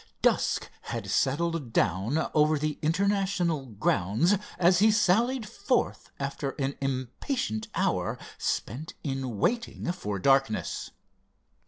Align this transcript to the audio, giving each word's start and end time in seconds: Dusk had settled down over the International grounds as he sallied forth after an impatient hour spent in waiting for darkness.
Dusk 0.23 0.67
had 0.85 1.11
settled 1.11 1.73
down 1.73 2.31
over 2.33 2.57
the 2.57 2.79
International 2.81 3.67
grounds 3.67 4.33
as 4.57 4.79
he 4.79 4.89
sallied 4.89 5.47
forth 5.47 6.09
after 6.19 6.55
an 6.57 6.73
impatient 6.81 7.67
hour 7.75 8.17
spent 8.39 8.95
in 9.03 9.37
waiting 9.37 9.91
for 9.91 10.17
darkness. 10.17 10.89